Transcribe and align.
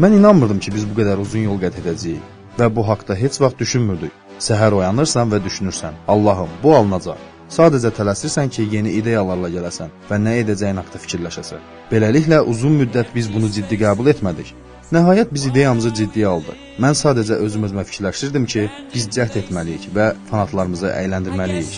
Mən 0.00 0.14
inanmırdım 0.16 0.60
ki, 0.64 0.72
biz 0.72 0.84
bu 0.88 0.94
qədər 0.96 1.20
uzun 1.20 1.42
yol 1.44 1.58
qət 1.60 1.74
edəcəyik 1.82 2.56
və 2.58 2.66
bu 2.76 2.82
haqqda 2.88 3.14
heç 3.22 3.34
vaxt 3.42 3.58
düşünmürdük. 3.60 4.14
Səhər 4.46 4.72
oyanırsan 4.78 5.28
və 5.32 5.38
düşünürsən: 5.44 5.98
Allahım, 6.08 6.54
bu 6.62 6.72
alınacaq. 6.76 7.18
Sadəcə 7.56 7.90
tələsirsən 7.98 8.48
ki, 8.54 8.62
yeni 8.76 8.94
ideyalarla 9.00 9.50
gələsən 9.56 9.92
və 10.08 10.16
nə 10.24 10.32
edəcəyin 10.44 10.80
haqqında 10.80 11.02
fikirləşəsən. 11.04 11.60
Beləliklə 11.92 12.38
uzun 12.52 12.80
müddət 12.80 13.12
biz 13.14 13.28
bunu 13.34 13.52
ciddi 13.56 13.76
qəbul 13.84 14.08
etmədik. 14.14 14.54
Nəhayət 14.96 15.34
biz 15.36 15.44
ideyamızı 15.50 15.92
ciddiyə 16.00 16.32
aldıq. 16.36 16.64
Mən 16.84 16.96
sadəcə 17.02 17.36
özüm 17.44 17.68
özümə 17.68 17.84
fikirləşirdim 17.90 18.48
ki, 18.54 18.62
biz 18.94 19.10
cəhd 19.18 19.36
etməliyik 19.42 19.90
və 19.98 20.06
fanatlarımızı 20.30 20.88
əyləndirməliyik. 20.96 21.72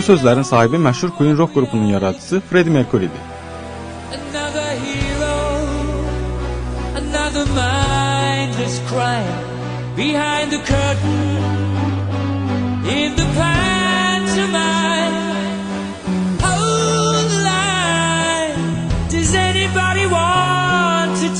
Bu 0.00 0.04
sözlərin 0.04 0.46
sahibi 0.48 0.78
məşhur 0.80 1.10
Queen 1.16 1.34
rock 1.38 1.50
qrupunun 1.54 1.86
yaradıcısı 1.86 2.40
Freddie 2.50 2.72
Mercury-dir. 2.72 3.20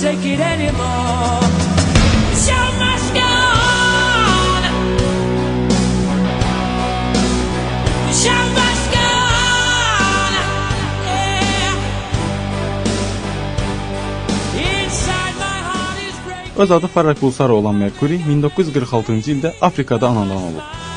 Take 0.02 0.24
it 0.24 0.40
anymore. 0.40 1.59
Öz 16.60 16.70
adı 16.70 16.86
Farrah 16.86 17.22
Bulsara 17.22 17.52
olan 17.52 17.74
Mercury 17.74 18.18
1946-cı 18.20 19.32
ildə 19.32 19.52
Afrikada 19.60 20.08
anadan 20.08 20.36
olub. 20.36 20.89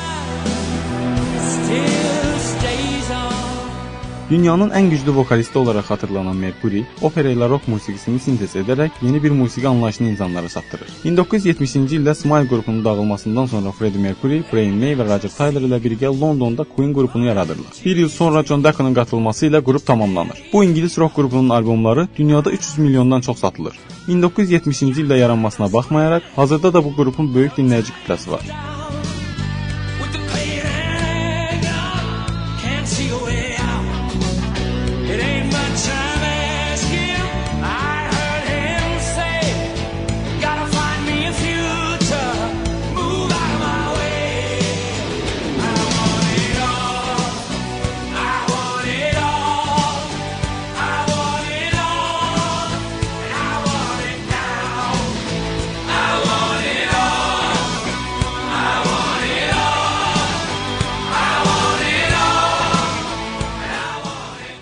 Dünyanın 4.30 4.70
ən 4.70 4.86
güclü 4.90 5.12
vokalisti 5.14 5.58
olaraq 5.58 5.84
xatırlanan 5.84 6.36
Mercury, 6.36 6.80
opera 7.04 7.28
ilə 7.28 7.44
rock 7.50 7.66
musiqisini 7.68 8.20
sintez 8.24 8.54
edərək 8.56 9.02
yeni 9.04 9.22
bir 9.22 9.30
musiqi 9.36 9.68
anlayışını 9.68 10.08
insanlara 10.08 10.48
çatdırır. 10.48 10.94
1970-ci 11.04 11.98
ildə 11.98 12.14
Smile 12.14 12.48
qrupunun 12.48 12.84
dağılmasından 12.84 13.46
sonra 13.46 13.70
Freddie 13.70 14.00
Mercury, 14.00 14.40
Brian 14.52 14.78
May 14.80 14.96
və 14.96 15.04
Roger 15.10 15.34
Taylor 15.36 15.68
ilə 15.68 15.80
birgə 15.86 16.08
Londonda 16.20 16.64
Queen 16.64 16.94
qrupunu 16.94 17.26
yaradırlar. 17.26 17.72
Bir 17.84 17.96
il 17.96 18.08
sonra 18.08 18.42
John 18.42 18.64
Deacon'ın 18.64 18.94
qatılması 18.94 19.46
ilə 19.46 19.64
qrup 19.64 19.86
tamamlanır. 19.86 20.42
Bu 20.52 20.64
İngilis 20.64 20.98
rock 20.98 21.14
qrupunun 21.16 21.48
albomları 21.48 22.08
dünyada 22.16 22.50
300 22.50 22.78
milyondan 22.78 23.20
çox 23.20 23.38
satılır. 23.38 23.76
1970-ci 24.08 25.04
ildə 25.04 25.18
yaranmasına 25.18 25.72
baxmayaraq, 25.72 26.22
hazırda 26.36 26.72
da 26.72 26.84
bu 26.84 26.96
qrupun 26.96 27.34
böyük 27.34 27.52
dinləyici 27.58 27.92
kütləsi 27.92 28.30
var. 28.30 28.73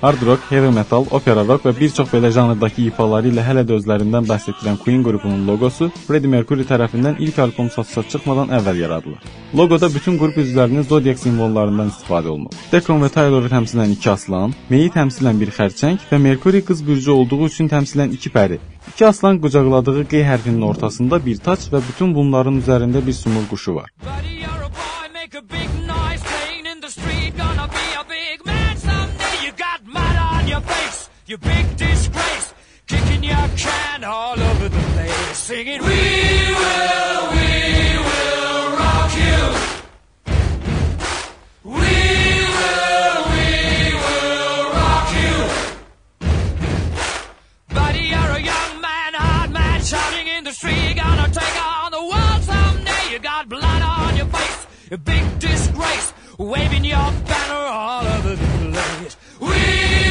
Hard 0.03 0.23
rock, 0.27 0.41
heavy 0.51 0.71
metal, 0.75 1.05
opera 1.15 1.45
rock 1.47 1.63
və 1.69 1.73
bir 1.77 1.93
çox 1.95 2.09
belə 2.11 2.33
janrdakı 2.35 2.89
ifaları 2.89 3.29
ilə 3.31 3.45
hələ 3.47 3.63
də 3.63 3.77
özlərindən 3.79 4.25
bəhs 4.27 4.49
etdirən 4.51 4.81
Queen 4.83 5.05
qrupunun 5.07 5.45
loqosu 5.47 5.87
Freddie 6.09 6.33
Mercury 6.33 6.67
tərəfindən 6.67 7.21
ilk 7.23 7.39
albom 7.45 7.69
satışa 7.71 8.03
çıxmadan 8.11 8.51
əvvəl 8.59 8.81
yaradılır. 8.83 9.31
Loqoda 9.55 9.93
bütün 9.95 10.19
qrup 10.19 10.43
üzvlərinin 10.43 10.89
zodiak 10.91 11.23
simvollarından 11.23 11.95
istifadə 11.95 12.35
olunub. 12.35 12.59
Deacon 12.73 12.99
və 13.07 13.13
Tayloru 13.15 13.55
təmsilən 13.55 13.95
iki 13.95 14.11
aslan, 14.11 14.59
May-i 14.75 14.91
təmsilən 14.91 15.39
bir 15.39 15.55
xərçəng 15.55 16.03
və 16.11 16.23
Mercury 16.27 16.67
qız 16.67 16.83
bürcü 16.89 17.15
olduğu 17.15 17.45
üçün 17.53 17.71
təmsilən 17.71 18.19
iki 18.19 18.35
pəri. 18.35 18.59
İki 18.97 19.07
aslan 19.07 19.39
qucaqladığı 19.39 20.09
Q 20.11 20.27
hərfinin 20.27 20.67
ortasında 20.67 21.23
bir 21.25 21.39
taç 21.47 21.71
və 21.71 21.79
bütün 21.79 22.11
bunların 22.19 22.59
üzərində 22.59 23.07
bir 23.07 23.23
sumur 23.23 23.47
quşu 23.55 23.79
var. 23.79 23.95
You 31.33 31.39
big 31.39 31.77
disgrace, 31.79 32.53
kicking 32.87 33.25
your 33.25 33.49
can 33.57 34.05
all 34.05 34.39
over 34.39 34.69
the 34.69 34.83
place, 34.95 35.39
singing, 35.39 35.81
We 35.81 35.89
will, 35.89 37.23
we 37.37 37.51
will 38.09 38.65
rock 38.83 39.13
you. 39.27 39.41
We 41.65 41.95
will, 42.59 43.19
we 43.33 43.49
will 44.05 44.65
rock 44.81 45.09
you. 45.23 45.37
Buddy, 47.77 48.05
you're 48.13 48.33
a 48.41 48.43
young 48.53 48.81
man, 48.83 49.13
man, 49.53 49.81
shouting 49.81 50.27
in 50.37 50.45
the 50.45 50.53
street, 50.53 50.97
gonna 50.97 51.31
take 51.33 51.57
on 51.65 51.93
the 51.93 52.05
world 52.13 52.43
someday. 52.43 53.05
You 53.11 53.19
got 53.21 53.49
blood 53.49 53.83
on 53.83 54.17
your 54.19 54.27
face, 54.27 54.67
big 55.03 55.39
disgrace, 55.39 56.13
waving 56.37 56.85
your 56.85 57.11
banner 57.31 57.65
all 57.81 58.07
over 58.07 58.37
the 58.37 58.71
place. 58.71 59.17
We 59.41 60.02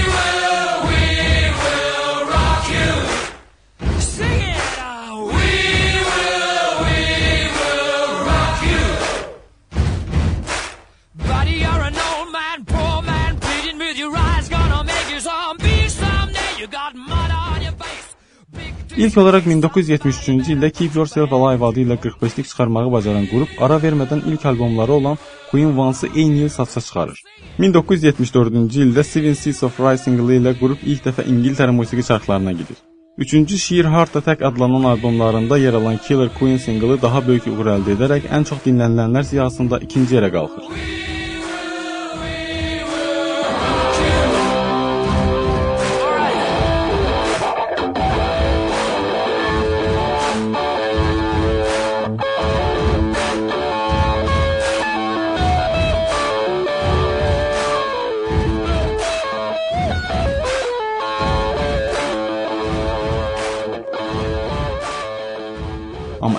İlk 19.02 19.16
olaraq 19.18 19.48
1973-cü 19.50 20.52
ildə 20.54 20.70
Keep 20.70 20.96
Yourself 20.96 21.32
Alive 21.34 21.66
adı 21.66 21.80
ilə 21.82 21.96
45-lik 22.04 22.46
çıxarmağı 22.46 22.92
bacaran 22.94 23.24
qrup 23.32 23.56
ara 23.66 23.80
vermədən 23.82 24.22
ilk 24.30 24.46
albomları 24.46 24.94
olan 24.94 25.18
Queen 25.52 25.72
Once-ı 25.78 26.10
eyni 26.16 26.44
il 26.44 26.50
satışa 26.50 26.82
çıxarır. 26.82 27.24
1974-cü 27.60 28.84
ildə 28.86 29.04
Seven 29.04 29.34
Seas 29.34 29.64
of 29.64 29.80
Rye 29.80 29.98
singli 29.98 30.38
ilə 30.38 30.54
qrup 30.60 30.86
ilk 30.86 31.02
dəfə 31.08 31.26
İngiltərə 31.34 31.74
musiqi 31.80 32.06
çartlarına 32.12 32.52
gedir. 32.52 32.78
Üçüncü 33.18 33.58
Sheer 33.58 33.86
Heart 33.86 34.16
Attack 34.16 34.42
adlanan 34.42 34.84
albomlarında 34.84 35.58
yer 35.58 35.74
alan 35.74 35.98
Killer 35.98 36.30
Queen 36.40 36.58
singli 36.58 37.02
daha 37.02 37.28
böyük 37.28 37.48
uğur 37.48 37.74
əldə 37.78 37.98
edərək 37.98 38.30
ən 38.30 38.46
çox 38.50 38.62
dinlənilənlər 38.68 39.24
siyahısında 39.24 39.80
ikinci 39.80 40.16
yerə 40.16 40.32
qalxır. 40.32 40.70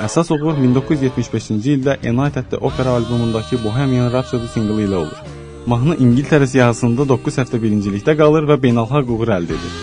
Əsas 0.02 0.32
uğur 0.34 0.56
1975-ci 0.58 1.76
ildə 1.76 1.94
the 2.50 2.56
Opera 2.56 2.90
albomundakı 2.98 3.62
Bohemian 3.64 4.10
Rhapsody 4.12 4.48
singli 4.48 4.86
ilə 4.86 4.96
olur. 5.04 5.18
Mahnı 5.66 5.94
İngiltərə 5.94 6.46
siyahısında 6.46 7.08
9 7.08 7.38
həftə 7.38 7.60
birincilikdə 7.62 8.16
qalır 8.18 8.48
və 8.50 8.58
beynəlxalq 8.64 9.14
uğur 9.14 9.28
əldə 9.38 9.54
edir. 9.58 9.74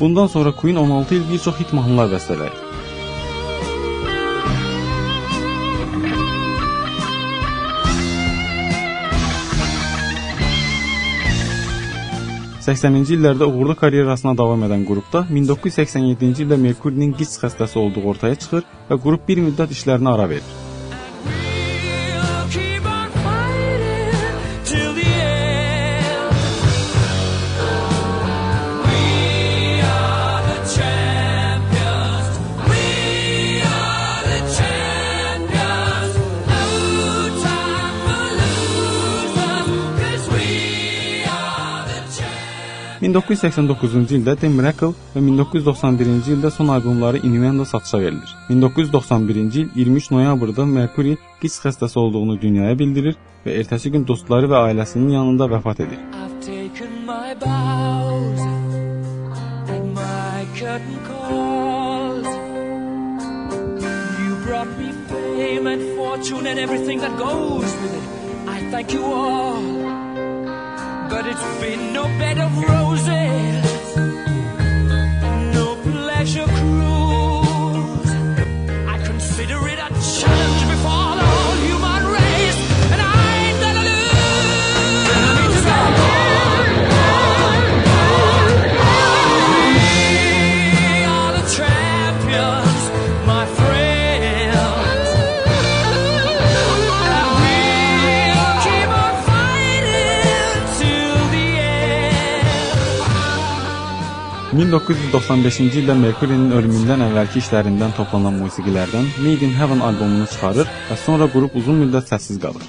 Bundan 0.00 0.26
sonra 0.26 0.52
Queen 0.52 0.76
16 0.76 1.14
il 1.14 1.28
bir 1.32 1.38
çox 1.38 1.60
hit 1.60 1.72
mahnılar 1.72 2.12
bəstələyir. 2.14 2.67
80-ci 12.68 13.16
illərdə 13.16 13.46
uğurlu 13.48 13.76
karyerasına 13.80 14.34
davam 14.36 14.66
edən 14.68 14.84
qrupda 14.88 15.24
1987-ci 15.32 16.44
ildə 16.44 16.60
Merkurinin 16.60 17.16
qiç 17.16 17.38
xəstəsi 17.40 17.80
olduğu 17.80 18.04
ortaya 18.12 18.36
çıxır 18.44 18.68
və 18.90 19.02
qrup 19.04 19.28
bir 19.28 19.44
müddət 19.48 19.72
işlərinə 19.78 20.18
ara 20.18 20.28
verir. 20.28 20.67
1989-cu 43.00 44.14
ildə 44.16 44.34
The 44.40 44.48
Miracle 44.50 44.90
və 45.14 45.22
1991-ci 45.22 46.34
ildə 46.34 46.50
son 46.50 46.72
albomları 46.74 47.20
Innuendo 47.22 47.64
satışa 47.64 48.00
verilir. 48.00 48.34
1991-ci 48.50 49.60
il 49.76 49.86
23 49.86 50.10
noyabrda 50.10 50.66
Mercury 50.66 51.16
qiç 51.40 51.60
xəstəsi 51.64 51.98
olduğunu 51.98 52.40
dünyaya 52.40 52.78
bildirir 52.78 53.16
və 53.46 53.54
ertəsi 53.62 53.92
gün 53.94 54.06
dostları 54.06 54.50
və 54.50 54.64
ailəsinin 54.70 55.14
yanında 55.14 55.46
vəfat 55.54 55.84
edir. 55.86 56.00
Bows 57.38 58.48
fame 65.08 65.66
and 65.66 65.96
fortune 65.96 66.46
and 66.46 66.58
everything 66.58 66.98
that 66.98 67.16
goes 67.18 67.72
with 67.82 67.94
it. 67.94 68.48
I 68.48 68.70
thank 68.70 68.92
you 68.92 69.04
all, 69.04 69.77
but 71.20 71.26
it's 71.26 71.60
been 71.60 71.92
no 71.92 72.04
bed 72.16 72.38
of 72.38 72.56
roses, 72.62 73.77
1995-ci 104.58 105.78
ildə 105.78 105.94
Mercury-nin 105.94 106.50
ölümündən 106.58 107.04
əvvəlki 107.04 107.38
işlərindən 107.38 107.92
toplanan 107.94 108.40
musiqilərdən 108.42 109.04
Made 109.22 109.46
in 109.46 109.52
Heaven 109.54 109.84
albomunu 109.86 110.26
çıxarır 110.32 110.66
və 110.88 110.96
sonra 111.04 111.28
qrup 111.30 111.54
uzun 111.60 111.78
müddət 111.84 112.10
səssiz 112.10 112.40
qalır. 112.42 112.64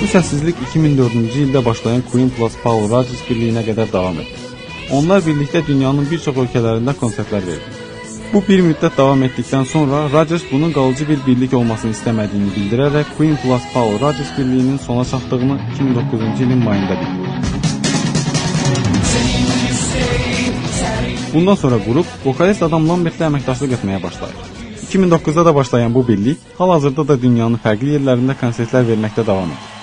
Bu 0.00 0.10
səssizlik 0.16 0.58
2004-cü 0.72 1.46
ildə 1.46 1.62
başlayan 1.70 2.02
Queen 2.10 2.34
plus 2.34 2.58
Paul 2.66 2.88
Rodgers 2.90 3.22
birliyinə 3.30 3.62
qədər 3.70 3.94
davam 3.94 4.18
etdi. 4.24 4.42
Onlar 4.98 5.22
birlikdə 5.22 5.62
dünyanın 5.70 6.10
bir 6.10 6.26
çox 6.26 6.42
ölkələrində 6.42 6.98
konsertlər 6.98 7.46
verdi. 7.52 7.83
Bu 8.34 8.40
bir 8.42 8.64
müddət 8.66 8.96
davam 8.98 9.20
etdikdən 9.22 9.62
sonra 9.70 9.98
Rodgers 10.10 10.42
bunun 10.50 10.72
qalıcı 10.74 11.04
bir 11.06 11.20
birlik 11.26 11.52
olmasını 11.54 11.94
istəmədiyini 11.94 12.48
bildirərək 12.56 13.12
Queen 13.18 13.36
plus 13.42 13.68
Paul 13.74 13.92
Rodgers 14.00 14.32
birliyinin 14.38 14.80
sona 14.86 15.04
çatdığını 15.04 15.58
2009-cu 15.74 16.42
ilin 16.42 16.64
mayında 16.64 16.96
bildirdi. 17.00 17.30
Bundan 21.34 21.54
sonra 21.54 21.78
qrup 21.84 22.10
vokalist 22.24 22.66
adam 22.66 22.88
Lambertlə 22.90 23.28
əməkdaşlıq 23.28 23.76
etməyə 23.78 24.02
başlayır. 24.02 24.50
2009-da 24.88 25.46
da 25.46 25.54
başlayan 25.54 25.94
bu 25.94 26.08
birlik 26.08 26.58
hal-hazırda 26.58 27.06
da 27.08 27.20
dünyanın 27.22 27.62
fərqli 27.62 27.94
yerlərində 28.00 28.34
konsertlər 28.42 28.90
verməkdə 28.90 29.26
davam 29.30 29.54
edir. 29.54 29.73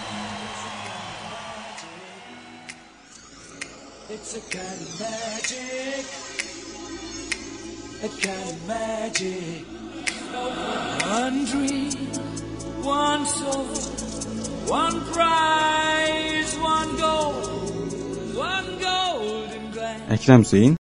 A 8.04 8.10
kind 8.10 8.50
of 8.50 8.68
magic. 8.68 9.64
One 11.06 11.46
dream, 11.46 11.92
one 12.82 13.26
soul, 13.28 13.66
one 14.66 15.02
prize, 15.14 16.58
one 16.58 16.98
goal, 16.98 17.34
one 18.34 18.80
golden 18.80 19.72
Hüseyn 20.42 20.78